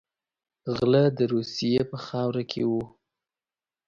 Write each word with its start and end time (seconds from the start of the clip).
غله 0.75 1.03
د 1.17 1.19
روسیې 1.33 1.81
په 1.89 1.97
خاوره 2.05 2.43
کې 2.51 2.63
وو. 2.69 2.83